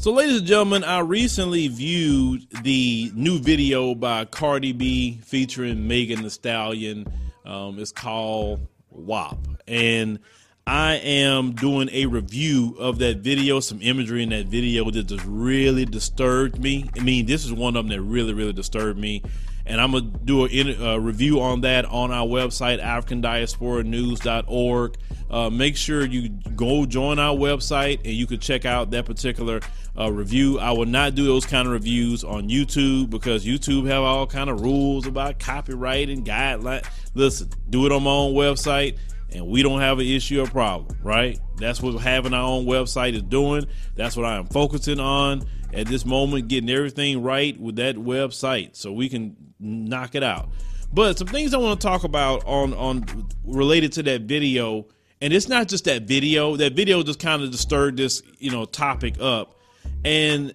[0.00, 6.22] So, ladies and gentlemen, I recently viewed the new video by Cardi B featuring Megan
[6.22, 7.06] Thee Stallion.
[7.44, 9.36] Um, it's called WAP.
[9.68, 10.20] And
[10.66, 15.24] I am doing a review of that video, some imagery in that video that just
[15.26, 16.88] really disturbed me.
[16.96, 19.22] I mean, this is one of them that really, really disturbed me
[19.70, 24.96] and I'm gonna do a, a, review on that on our website, AfricanDiasporaNews.org.
[25.30, 29.60] Uh, make sure you go join our website and you can check out that particular
[29.96, 30.58] uh, review.
[30.58, 34.50] I will not do those kind of reviews on YouTube because YouTube have all kind
[34.50, 36.84] of rules about copyright and guidelines.
[37.14, 38.98] Listen, do it on my own website
[39.32, 41.38] and we don't have an issue or problem, right?
[41.56, 43.66] That's what having our own website is doing.
[43.94, 48.76] That's what I am focusing on at this moment, getting everything right with that website
[48.76, 50.50] so we can knock it out.
[50.92, 54.86] But some things I want to talk about on on related to that video,
[55.20, 56.56] and it's not just that video.
[56.56, 59.56] That video just kind of disturbed this, you know, topic up.
[60.04, 60.52] And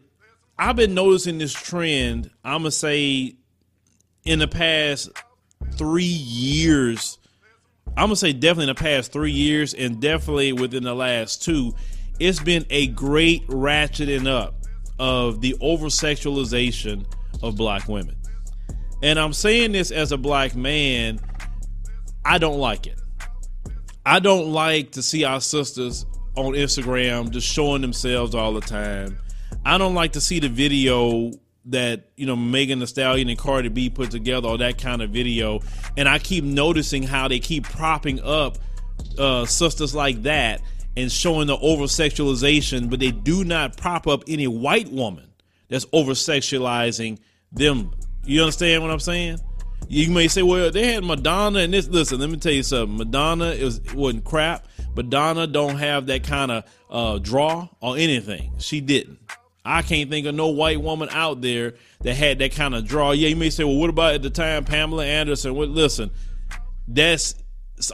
[0.58, 3.36] I've been noticing this trend, I'm gonna say
[4.26, 5.10] in the past
[5.74, 7.18] three years.
[7.98, 11.74] I'm gonna say definitely in the past three years, and definitely within the last two,
[12.20, 14.55] it's been a great ratcheting up
[14.99, 17.05] of the over sexualization
[17.41, 18.15] of black women.
[19.04, 21.20] And I'm saying this as a black man,
[22.24, 22.99] I don't like it.
[24.05, 29.18] I don't like to see our sisters on Instagram just showing themselves all the time.
[29.65, 31.32] I don't like to see the video
[31.68, 35.10] that you know Megan Thee Stallion and Cardi B put together, or that kind of
[35.10, 35.62] video.
[35.98, 38.58] And I keep noticing how they keep propping up
[39.18, 40.62] uh, sisters like that
[40.98, 45.27] and showing the over sexualization, but they do not prop up any white woman
[45.68, 47.20] that's over sexualizing
[47.52, 47.91] them
[48.26, 49.40] you understand what I'm saying?
[49.88, 51.88] You may say, well, they had Madonna and this.
[51.88, 52.98] Listen, let me tell you something.
[52.98, 54.68] Madonna is wasn't crap.
[54.96, 58.52] Madonna don't have that kind of uh, draw or anything.
[58.58, 59.20] She didn't.
[59.66, 63.12] I can't think of no white woman out there that had that kind of draw.
[63.12, 65.56] Yeah, you may say, well, what about at the time Pamela Anderson?
[65.56, 66.12] Well, listen,
[66.88, 67.36] that's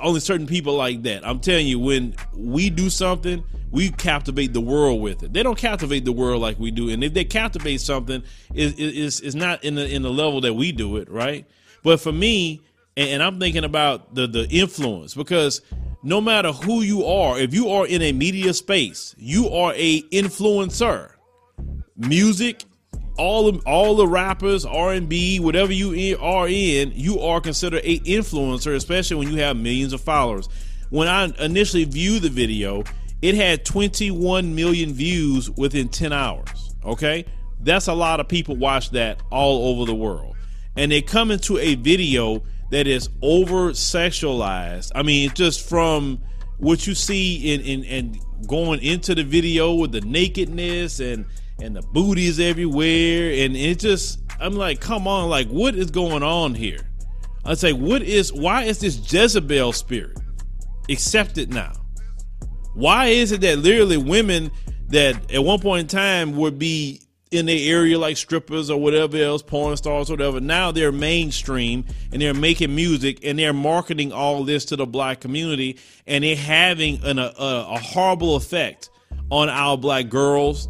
[0.02, 1.26] only certain people like that.
[1.26, 5.34] I'm telling you, when we do something, we captivate the world with it.
[5.34, 8.22] They don't captivate the world like we do, and if they captivate something,
[8.54, 11.46] is not in the in the level that we do it, right?
[11.84, 12.62] But for me,
[12.98, 15.62] and, and I'm thinking about the the influence because
[16.04, 20.02] no matter who you are, if you are in a media space, you are a
[20.04, 21.11] influencer.
[22.08, 22.64] Music,
[23.18, 27.82] all of, all the rappers, R and B, whatever you are in, you are considered
[27.84, 30.50] a influencer, especially when you have millions of followers.
[30.90, 32.84] When I initially viewed the video,
[33.22, 36.74] it had 21 million views within 10 hours.
[36.84, 37.26] Okay,
[37.62, 40.36] that's a lot of people watch that all over the world,
[40.76, 42.42] and they come into a video
[42.72, 44.92] that is over sexualized.
[44.96, 46.20] I mean, just from
[46.58, 51.26] what you see in in and going into the video with the nakedness and
[51.62, 56.24] and the booties everywhere and it just i'm like come on like what is going
[56.24, 56.82] on here
[57.46, 60.18] i say what is why is this jezebel spirit
[60.90, 61.74] accepted now
[62.74, 64.52] why is it that literally women
[64.88, 67.02] that at one point in time would be
[67.32, 70.42] in the area like strippers or whatever else, porn stars, or whatever.
[70.42, 75.22] Now they're mainstream and they're making music and they're marketing all this to the black
[75.22, 78.90] community and they're having an, a, a horrible effect
[79.30, 80.68] on our black girls,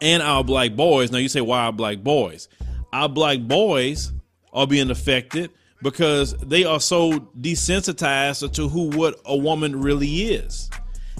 [0.00, 1.10] and our black boys.
[1.10, 2.48] Now you say, why our black boys?
[2.92, 4.12] Our black boys
[4.52, 5.50] are being affected
[5.82, 10.70] because they are so desensitized to who what a woman really is.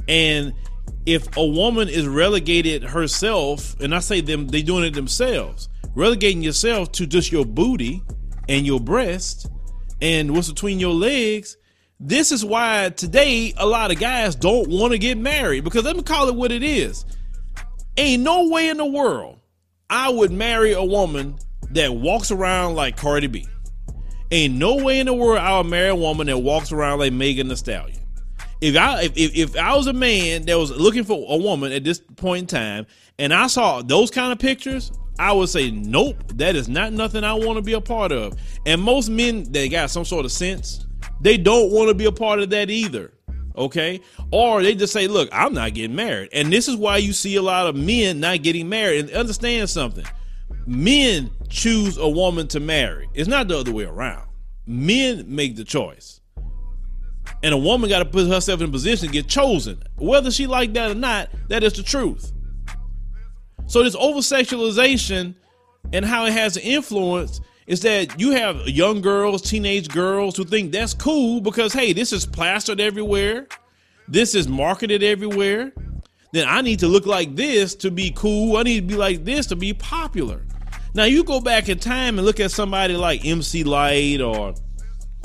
[0.09, 0.55] And
[1.07, 6.43] if a woman is relegated herself, and I say them, they doing it themselves, relegating
[6.43, 8.03] yourself to just your booty
[8.49, 9.51] and your breast
[10.01, 11.57] and what's between your legs.
[12.01, 15.97] This is why today a lot of guys don't want to get married because let
[15.97, 17.05] me call it what it is.
[17.97, 19.39] Ain't no way in the world
[19.89, 21.37] I would marry a woman
[21.71, 23.47] that walks around like Cardi B.
[24.33, 27.13] Ain't no way in the world I would marry a woman that walks around like
[27.13, 28.01] Megan Thee Stallion.
[28.61, 31.71] If I if, if, if I was a man that was looking for a woman
[31.71, 32.87] at this point in time
[33.19, 34.91] and I saw those kind of pictures,
[35.21, 38.37] I would say, nope, that is not nothing I want to be a part of.
[38.67, 40.85] And most men that got some sort of sense,
[41.21, 43.13] they don't want to be a part of that either
[43.57, 44.01] okay?
[44.31, 46.31] Or they just say, look, I'm not getting married.
[46.33, 49.07] And this is why you see a lot of men not getting married.
[49.07, 50.05] And understand something
[50.67, 54.29] men choose a woman to marry, it's not the other way around.
[54.67, 56.21] Men make the choice.
[57.43, 59.83] And a woman got to put herself in a position to get chosen.
[59.97, 62.33] Whether she like that or not, that is the truth.
[63.67, 65.35] So this over sexualization
[65.93, 70.45] and how it has an influence is that you have young girls, teenage girls who
[70.45, 73.47] think that's cool because hey, this is plastered everywhere.
[74.09, 75.73] This is marketed everywhere.
[76.33, 78.57] then I need to look like this to be cool.
[78.57, 80.43] I need to be like this to be popular.
[80.95, 84.55] Now you go back in time and look at somebody like MC Lyte or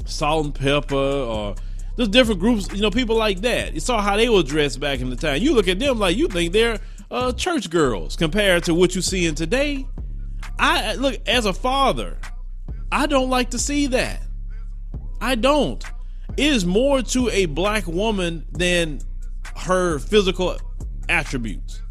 [0.06, 1.56] Salt-N-Pepa or
[1.96, 3.74] there's different groups, you know, people like that.
[3.74, 5.42] You saw how they were dressed back in the time.
[5.42, 6.80] You look at them like you think they're
[7.12, 9.86] uh, church girls compared to what you see in today.
[10.58, 12.18] I look as a father,
[12.92, 14.22] I don't like to see that.
[15.22, 15.84] I don't.
[16.38, 19.02] It is more to a black woman than
[19.58, 20.58] her physical
[21.10, 21.82] attributes,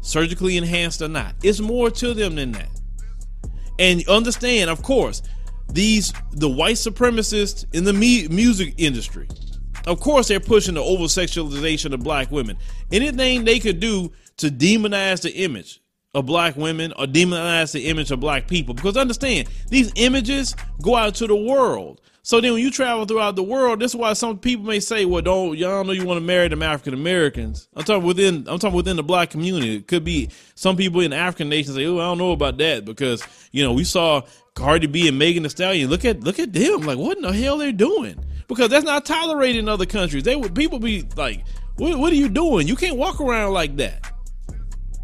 [0.00, 1.34] surgically enhanced or not.
[1.42, 2.70] It's more to them than that.
[3.78, 5.22] And understand, of course,
[5.72, 9.28] these the white supremacists in the me- music industry.
[9.86, 12.56] Of course, they're pushing the over sexualization of black women.
[12.90, 15.80] Anything they could do to demonize the image
[16.16, 18.72] of black women or demonize the image of black people.
[18.72, 22.00] Because understand, these images go out to the world.
[22.22, 25.04] So then when you travel throughout the world, this is why some people may say,
[25.04, 27.68] well, don't y'all know you want to marry them African Americans.
[27.76, 29.76] I'm talking within I'm talking within the black community.
[29.76, 32.86] It could be some people in African nations say, Oh, I don't know about that
[32.86, 33.22] because,
[33.52, 34.22] you know, we saw
[34.54, 35.90] Cardi B and Megan Thee Stallion.
[35.90, 36.80] Look at look at them.
[36.80, 38.18] Like, what in the hell they're doing?
[38.48, 40.22] Because that's not tolerated in other countries.
[40.22, 41.44] They would people be like,
[41.76, 42.66] what, what are you doing?
[42.66, 44.15] You can't walk around like that.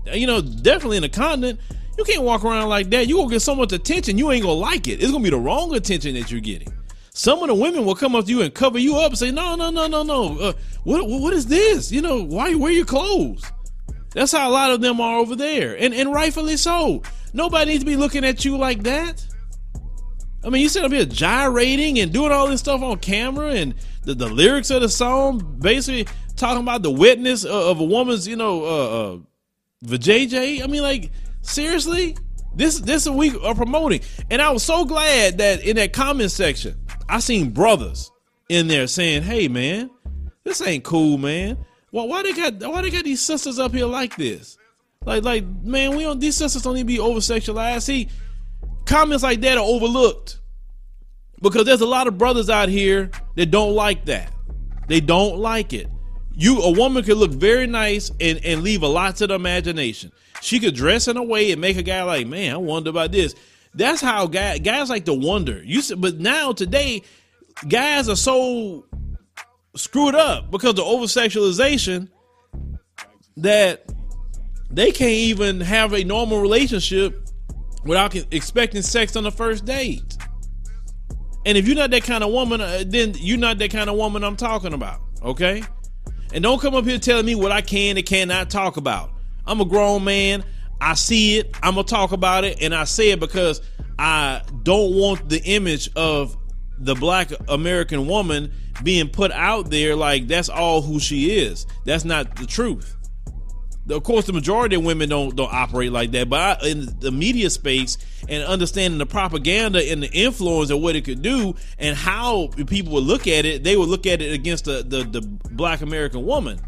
[0.06, 1.60] You know, definitely in the continent,
[1.96, 3.06] you can't walk around like that.
[3.06, 5.02] You gonna get so much attention, you ain't gonna like it.
[5.02, 6.72] It's gonna be the wrong attention that you're getting.
[7.14, 9.30] Some of the women will come up to you and cover you up and say,
[9.30, 10.38] "No, no, no, no, no.
[10.38, 10.52] Uh,
[10.84, 11.92] what, what is this?
[11.92, 13.44] You know, why you wear your clothes?"
[14.14, 17.02] That's how a lot of them are over there, and and rightfully so.
[17.34, 19.24] Nobody needs to be looking at you like that.
[20.44, 23.74] I mean, you sit up here gyrating and doing all this stuff on camera, and
[24.02, 26.06] the, the lyrics of the song basically
[26.36, 29.18] talking about the witness of, of a woman's, you know, uh, uh,
[29.84, 30.62] vajayjay.
[30.62, 32.16] I mean, like seriously,
[32.54, 34.00] this this a week of promoting,
[34.30, 38.10] and I was so glad that in that comment section I seen brothers
[38.48, 39.90] in there saying, "Hey, man,
[40.44, 41.58] this ain't cool, man.
[41.90, 44.58] Why, why they got why they got these sisters up here like this?
[45.04, 46.20] Like, like, man, we don't.
[46.20, 47.82] These sisters don't need to be over sexualized.
[47.82, 48.08] See,
[48.84, 50.38] comments like that are overlooked
[51.40, 54.32] because there's a lot of brothers out here that don't like that.
[54.88, 55.88] They don't like it.
[56.34, 60.12] You, a woman could look very nice and, and leave a lot to the imagination.
[60.40, 63.12] She could dress in a way and make a guy like, man, I wonder about
[63.12, 63.34] this.
[63.74, 65.62] That's how guys guys like to wonder.
[65.64, 67.02] You said, but now today,
[67.68, 68.86] guys are so
[69.76, 72.08] screwed up because of over sexualization
[73.38, 73.90] that
[74.70, 77.28] they can't even have a normal relationship
[77.84, 80.16] without expecting sex on the first date.
[81.44, 83.96] And if you're not that kind of woman, uh, then you're not that kind of
[83.96, 85.00] woman I'm talking about.
[85.22, 85.62] Okay?
[86.32, 89.10] And don't come up here telling me what I can and cannot talk about.
[89.46, 90.44] I'm a grown man.
[90.80, 91.54] I see it.
[91.62, 93.60] I'm gonna talk about it, and I say it because
[93.98, 96.36] I don't want the image of
[96.78, 98.52] the black American woman
[98.82, 101.66] being put out there like that's all who she is.
[101.84, 102.96] That's not the truth.
[103.88, 106.28] Of course, the majority of women don't don't operate like that.
[106.28, 107.98] But I, in the media space
[108.28, 112.92] and understanding the propaganda and the influence of what it could do and how people
[112.92, 115.20] would look at it, they would look at it against the the, the
[115.50, 116.60] black American woman.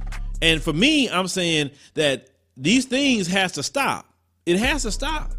[0.42, 4.06] And for me, I'm saying that these things has to stop.
[4.44, 5.32] It has to stop.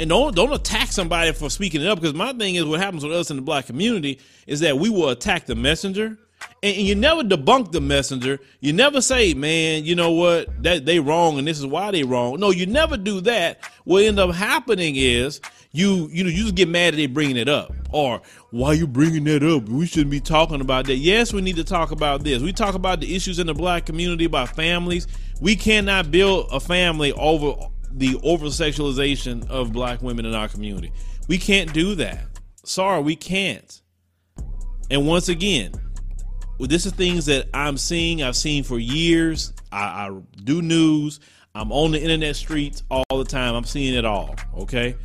[0.00, 3.04] And don't don't attack somebody for speaking it up because my thing is what happens
[3.04, 6.16] with us in the black community is that we will attack the messenger
[6.62, 8.38] and, you never debunk the messenger.
[8.60, 12.02] You never say, man, you know what, that they wrong and this is why they
[12.02, 12.38] wrong.
[12.40, 13.60] No, you never do that.
[13.84, 15.40] What end up happening is
[15.72, 18.20] you you know you just get mad that they bringing it up or
[18.50, 21.62] why you bringing that up we shouldn't be talking about that yes we need to
[21.62, 25.06] talk about this we talk about the issues in the black community about families
[25.40, 27.54] we cannot build a family over
[27.92, 30.92] the over sexualization of black women in our community.
[31.28, 32.20] We can't do that.
[32.64, 33.80] Sorry, we can't.
[34.90, 35.72] And once again,
[36.68, 39.52] this is things that I'm seeing, I've seen for years.
[39.72, 41.20] I, I do news.
[41.54, 43.54] I'm on the internet streets all the time.
[43.54, 44.34] I'm seeing it all.
[44.58, 44.96] Okay.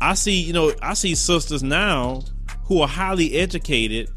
[0.00, 2.22] I see, you know, I see sisters now
[2.64, 4.08] who are highly educated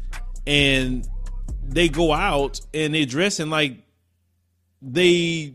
[0.46, 1.06] and
[1.62, 3.78] they go out and they're dressing like
[4.80, 5.54] they,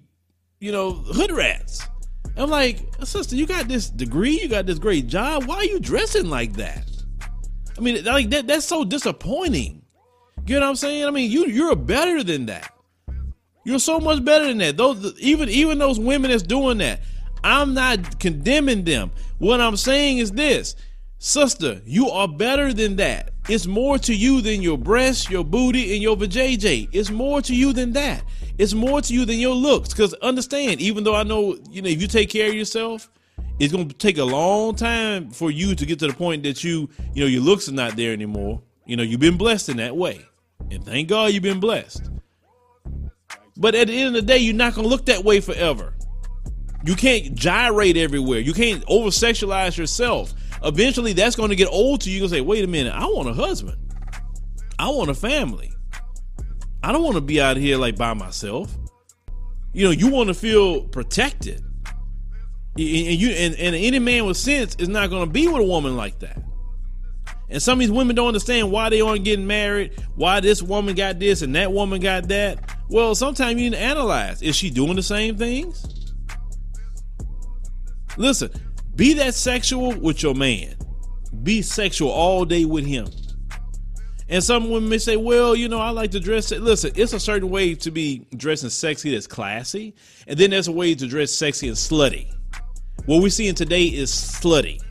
[0.60, 1.88] you know, hood rats.
[2.36, 5.46] I'm like, sister, you got this degree, you got this great job.
[5.46, 6.86] Why are you dressing like that?
[7.78, 9.84] I mean, like that that's so disappointing.
[10.50, 11.06] You know what I'm saying?
[11.06, 12.74] I mean, you you're better than that.
[13.66, 14.78] You're so much better than that.
[14.78, 17.02] Those even even those women that's doing that.
[17.44, 19.12] I'm not condemning them.
[19.38, 20.76] What I'm saying is this.
[21.20, 23.32] Sister, you are better than that.
[23.48, 26.90] It's more to you than your breasts, your booty, and your vajayjay.
[26.94, 28.24] It's more to you than that.
[28.58, 29.90] It's more to you than your looks.
[29.90, 33.08] Because understand, even though I know, you know, if you take care of yourself,
[33.60, 36.90] it's to take a long time for you to get to the point that you,
[37.14, 38.64] you know, your looks are not there anymore.
[38.88, 40.26] You know, you've been blessed in that way.
[40.72, 42.10] And thank God you've been blessed.
[43.58, 45.94] But at the end of the day, you're not gonna look that way forever.
[46.86, 48.40] You can't gyrate everywhere.
[48.40, 50.34] You can't over sexualize yourself.
[50.64, 52.18] Eventually, that's going to get old to you.
[52.18, 53.78] You're going to say, wait a minute, I want a husband.
[54.78, 55.72] I want a family.
[56.82, 58.74] I don't want to be out here like by myself.
[59.74, 61.62] You know, you want to feel protected.
[62.78, 65.66] And you and, and any man with sense is not going to be with a
[65.66, 66.42] woman like that.
[67.50, 70.96] And some of these women don't understand why they aren't getting married, why this woman
[70.96, 72.60] got this and that woman got that.
[72.90, 74.42] Well, sometimes you need to analyze.
[74.42, 76.14] Is she doing the same things?
[78.18, 78.52] Listen,
[78.96, 80.76] be that sexual with your man.
[81.44, 83.08] Be sexual all day with him.
[84.28, 86.52] And some women may say, well, you know, I like to dress.
[86.52, 89.96] Listen, it's a certain way to be dressing sexy that's classy.
[90.28, 92.32] And then there's a way to dress sexy and slutty.
[93.06, 94.82] What we're seeing today is slutty,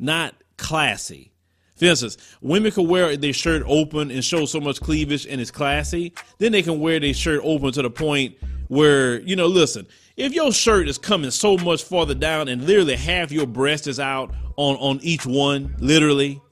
[0.00, 1.32] not classy.
[1.80, 5.50] For instance, women can wear their shirt open and show so much cleavage and it's
[5.50, 6.12] classy.
[6.36, 8.36] Then they can wear their shirt open to the point
[8.68, 9.86] where, you know, listen,
[10.18, 13.98] if your shirt is coming so much farther down and literally half your breast is
[13.98, 16.42] out on, on each one, literally,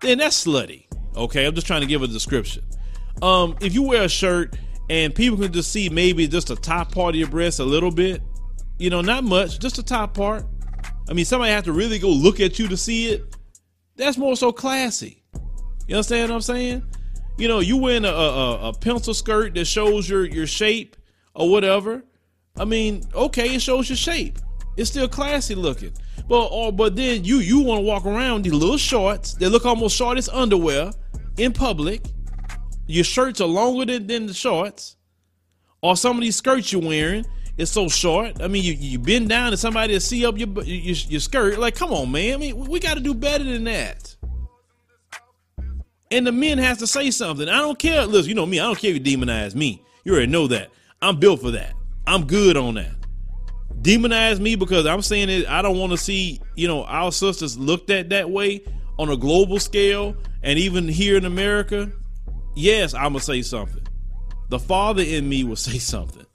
[0.00, 0.86] then that's slutty.
[1.14, 2.64] Okay, I'm just trying to give a description.
[3.22, 4.58] Um, if you wear a shirt
[4.90, 7.92] and people can just see maybe just the top part of your breast a little
[7.92, 8.20] bit,
[8.78, 10.44] you know, not much, just the top part.
[11.08, 13.36] I mean, somebody has to really go look at you to see it.
[14.02, 15.22] That's more so classy.
[15.86, 16.82] You understand what I'm saying?
[17.38, 20.96] You know, you wearing a, a, a pencil skirt that shows your your shape
[21.36, 22.02] or whatever.
[22.58, 24.40] I mean, okay, it shows your shape.
[24.76, 25.92] It's still classy looking.
[26.26, 29.64] But or but then you you want to walk around these little shorts that look
[29.66, 30.90] almost short as underwear
[31.36, 32.02] in public.
[32.88, 34.96] Your shirts are longer than, than the shorts.
[35.80, 37.24] Or some of these skirts you're wearing
[37.56, 38.40] is so short.
[38.40, 41.58] I mean, you you bend down and somebody to see up your, your your skirt.
[41.58, 42.34] Like, come on, man.
[42.34, 44.16] I mean, we got to do better than that.
[46.10, 47.48] And the men has to say something.
[47.48, 48.04] I don't care.
[48.04, 48.60] Listen, you know me.
[48.60, 49.82] I don't care if you demonize me.
[50.04, 50.70] You already know that.
[51.00, 51.74] I'm built for that.
[52.06, 52.94] I'm good on that.
[53.80, 55.48] Demonize me because I'm saying it.
[55.48, 58.62] I don't want to see you know our sisters looked at that way
[58.98, 61.90] on a global scale and even here in America.
[62.54, 63.82] Yes, I'm gonna say something.
[64.50, 66.26] The father in me will say something.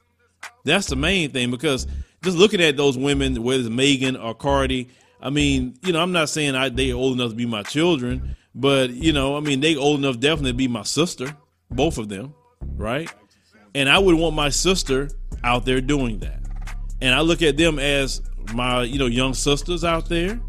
[0.64, 1.88] That's the main thing because
[2.24, 4.90] just looking at those women, whether it's Megan or Cardi,
[5.22, 8.36] I mean, you know, I'm not saying I, they old enough to be my children,
[8.54, 11.36] but you know, I mean, they old enough definitely to be my sister,
[11.72, 12.34] both of them,
[12.76, 13.12] right?
[13.74, 15.10] And I would want my sister
[15.44, 16.40] out there doing that.
[17.02, 18.22] And I look at them as
[18.54, 20.40] my, you know, young sisters out there.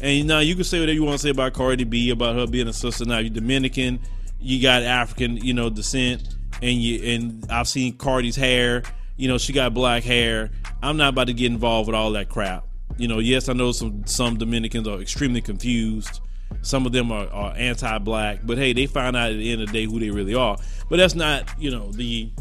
[0.00, 2.46] And now you can say whatever you want to say about Cardi B, about her
[2.46, 3.04] being a sister.
[3.04, 4.00] Now you're Dominican,
[4.40, 8.82] you got African, you know, descent, and you and I've seen Cardi's hair.
[9.20, 10.50] You know, she got black hair.
[10.82, 12.66] I'm not about to get involved with all that crap.
[12.96, 16.20] You know, yes, I know some some Dominicans are extremely confused.
[16.62, 19.68] Some of them are, are anti-black, but hey, they find out at the end of
[19.68, 20.56] the day who they really are.
[20.88, 22.32] But that's not, you know, the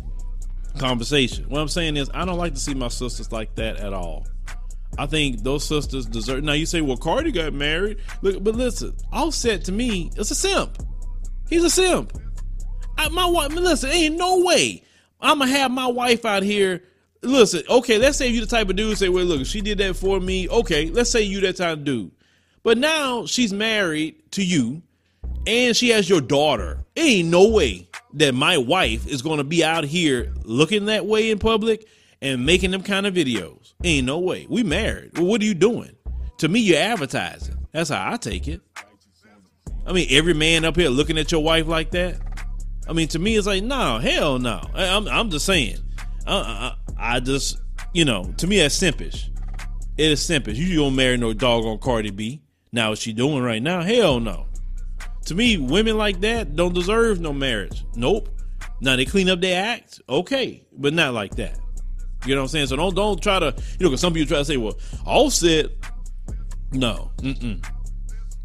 [0.77, 1.49] conversation.
[1.49, 4.25] What I'm saying is, I don't like to see my sisters like that at all.
[4.97, 6.45] I think those sisters deserve.
[6.45, 7.97] Now you say, well, Cardi got married.
[8.21, 10.81] Look, but listen, Offset to me it's a simp.
[11.49, 12.17] He's a simp.
[12.97, 14.83] I, my wife, listen, ain't no way
[15.19, 16.83] I'm gonna have my wife out here.
[17.21, 19.95] Listen, okay, let's say you the type of dude say, well, look, she did that
[19.95, 20.47] for me.
[20.47, 22.11] Okay, let's say you that type of dude.
[22.63, 24.81] But now she's married to you,
[25.45, 26.85] and she has your daughter.
[26.95, 31.39] Ain't no way that my wife is to be out here looking that way in
[31.39, 31.87] public
[32.21, 33.73] and making them kind of videos.
[33.83, 34.45] Ain't no way.
[34.49, 35.17] We married.
[35.17, 35.95] Well, what are you doing?
[36.39, 37.67] To me, you're advertising.
[37.71, 38.61] That's how I take it.
[39.85, 42.28] I mean, every man up here looking at your wife like that.
[42.89, 44.59] I mean, to me, it's like, no, hell no.
[44.73, 45.77] I'm, I'm just saying.
[46.25, 47.61] I, I, I just,
[47.93, 49.29] you know, to me, that's simpish.
[49.95, 50.55] It is simpish.
[50.55, 52.41] You don't marry no dog on Cardi B.
[52.71, 53.83] Now, what she doing right now?
[53.83, 54.47] Hell no.
[55.25, 57.85] To me, women like that don't deserve no marriage.
[57.95, 58.29] Nope.
[58.81, 61.59] Now they clean up their act, okay, but not like that.
[62.25, 62.67] You know what I'm saying?
[62.67, 65.67] So don't don't try to you know because some people try to say, well, Offset,
[66.71, 67.61] no, mm mm,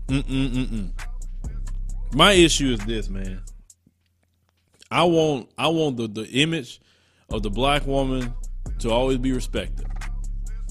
[0.08, 2.14] mm mm mm mm.
[2.14, 3.43] My issue is this, man.
[4.90, 6.80] I want I want the the image
[7.30, 8.34] of the black woman
[8.80, 9.86] to always be respected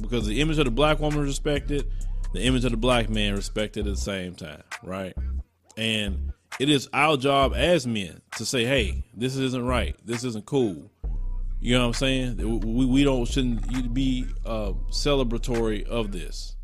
[0.01, 1.88] because the image of the black woman is respected,
[2.34, 5.13] the image of the black man respected at the same time, right?
[5.77, 9.96] And it is our job as men to say, hey, this isn't right.
[10.05, 10.91] This isn't cool.
[11.60, 12.62] You know what I'm saying?
[12.75, 16.55] We, we don't shouldn't be uh, celebratory of this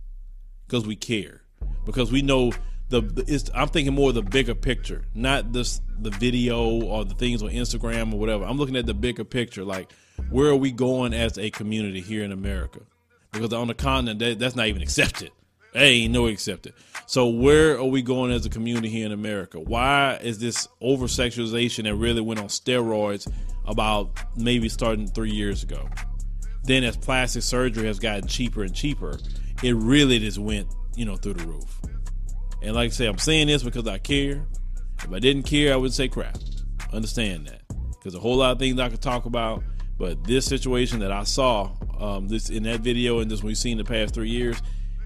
[0.68, 1.42] because we care
[1.86, 2.52] because we know
[2.90, 7.14] the, the I'm thinking more of the bigger picture, not this the video or the
[7.14, 8.46] things on Instagram or whatever.
[8.46, 9.92] I'm looking at the bigger picture, like
[10.30, 12.82] where are we going as a community here in America?
[13.32, 15.32] Because on the continent, that, that's not even accepted.
[15.74, 16.74] Hey, no accepted.
[17.06, 19.60] So where are we going as a community here in America?
[19.60, 23.32] Why is this over sexualization that really went on steroids
[23.70, 25.88] about maybe starting three years ago.
[26.64, 29.18] Then as plastic surgery has gotten cheaper and cheaper,
[29.64, 31.80] it really just went, you know, through the roof.
[32.62, 34.46] And like I say, I'm saying this because I care.
[35.04, 36.38] If I didn't care, I would say crap.
[36.92, 37.62] Understand that.
[37.92, 39.64] Because a whole lot of things I could talk about,
[39.98, 43.78] but this situation that I saw, um, this in that video and this we've seen
[43.78, 44.62] the past three years,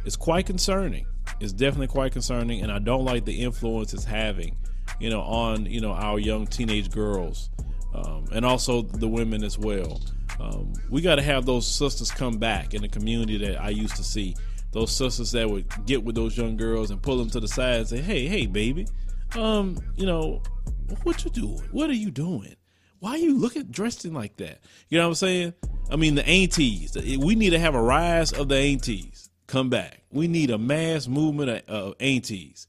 [0.05, 1.05] is quite concerning.
[1.39, 4.57] It's definitely quite concerning, and I don't like the influence it's having,
[4.99, 7.49] you know, on you know our young teenage girls,
[7.93, 9.99] um, and also the women as well.
[10.39, 13.95] Um, we got to have those sisters come back in the community that I used
[13.95, 14.35] to see.
[14.73, 17.77] Those sisters that would get with those young girls and pull them to the side
[17.77, 18.87] and say, "Hey, hey, baby,
[19.35, 20.41] um, you know,
[21.03, 21.61] what you doing?
[21.71, 22.55] What are you doing?
[22.99, 24.59] Why are you looking dressed in like that?
[24.89, 25.53] You know what I'm saying?
[25.91, 26.95] I mean, the aunties.
[26.95, 30.01] We need to have a rise of the aunties come back.
[30.11, 32.67] We need a mass movement of, aunties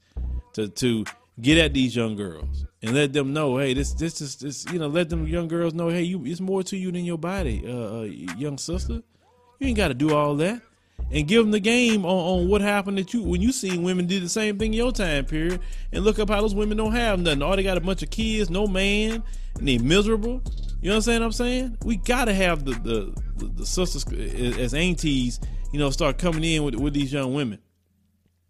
[0.55, 1.05] to to
[1.41, 4.79] get at these young girls and let them know, hey, this this is this, you
[4.79, 7.65] know, let them young girls know, hey, you it's more to you than your body,
[7.67, 9.03] uh, uh young sister.
[9.59, 10.61] You ain't got to do all that
[11.11, 14.07] and give them the game on, on what happened that you when you seen women
[14.07, 15.61] do the same thing in your time period
[15.93, 17.43] and look up how those women don't have nothing.
[17.43, 19.23] All they got a bunch of kids, no man,
[19.59, 20.43] and they miserable.
[20.81, 21.23] You know what I'm saying?
[21.23, 24.05] I'm saying we gotta have the the, the, the sisters
[24.59, 25.41] as aunties,
[25.73, 27.59] you know, start coming in with with these young women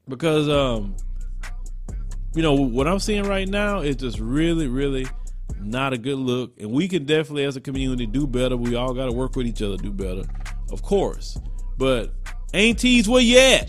[0.09, 0.97] because um,
[2.35, 5.07] you know what I'm seeing right now is just really really
[5.61, 8.57] not a good look, and we can definitely as a community do better.
[8.57, 10.23] We all got to work with each other, do better,
[10.71, 11.39] of course,
[11.79, 12.13] but
[12.55, 13.69] Aunties, where you at?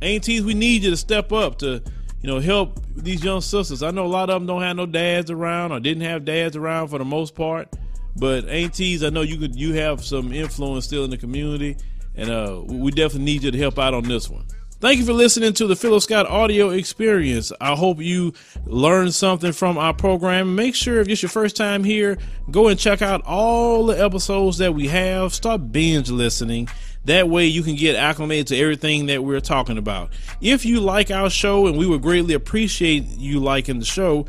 [0.00, 1.82] Aunties, we need you to step up to,
[2.22, 3.82] you know, help these young sisters.
[3.82, 6.56] I know a lot of them don't have no dads around or didn't have dads
[6.56, 7.68] around for the most part.
[8.16, 11.76] But aunties, I know you could you have some influence still in the community,
[12.14, 14.46] and uh, we definitely need you to help out on this one.
[14.80, 17.52] Thank you for listening to the Philo Scott audio experience.
[17.60, 18.32] I hope you
[18.64, 20.54] learned something from our program.
[20.54, 22.16] Make sure if it's your first time here,
[22.50, 25.34] go and check out all the episodes that we have.
[25.34, 26.68] Start binge listening.
[27.08, 30.10] That way you can get acclimated to everything that we're talking about.
[30.42, 34.26] If you like our show, and we would greatly appreciate you liking the show,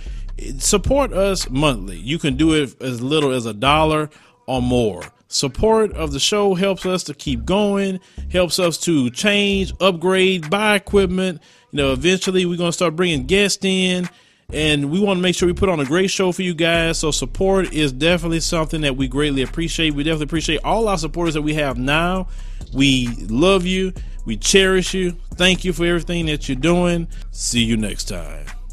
[0.60, 1.98] support us monthly.
[1.98, 4.10] You can do it as little as a dollar
[4.48, 5.04] or more.
[5.28, 8.00] Support of the show helps us to keep going,
[8.32, 11.42] helps us to change, upgrade, buy equipment.
[11.72, 14.08] You know, eventually we're going to start bringing guests in
[14.54, 16.98] and we want to make sure we put on a great show for you guys.
[16.98, 19.94] So support is definitely something that we greatly appreciate.
[19.94, 22.28] We definitely appreciate all our supporters that we have now.
[22.74, 23.94] We love you.
[24.26, 25.12] We cherish you.
[25.36, 27.08] Thank you for everything that you're doing.
[27.32, 28.46] See you next time.